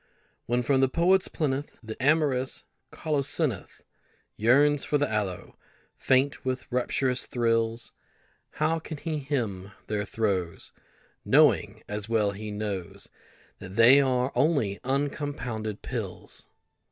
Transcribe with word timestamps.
When 0.47 0.63
from 0.63 0.81
the 0.81 0.89
poet's 0.89 1.27
plinth 1.27 1.77
The 1.83 1.95
amorous 2.01 2.63
colocynth 2.91 3.83
Yearns 4.35 4.83
for 4.83 4.97
the 4.97 5.07
aloe, 5.07 5.59
faint 5.95 6.43
with 6.43 6.65
rapturous 6.71 7.27
thrills, 7.27 7.93
How 8.53 8.79
can 8.79 8.97
he 8.97 9.19
hymn 9.19 9.73
their 9.85 10.03
throes 10.03 10.73
Knowing, 11.23 11.83
as 11.87 12.09
well 12.09 12.31
he 12.31 12.49
knows, 12.49 13.09
That 13.59 13.75
they 13.75 14.01
are 14.01 14.31
only 14.33 14.79
uncompounded 14.83 15.83
pills? 15.83 16.47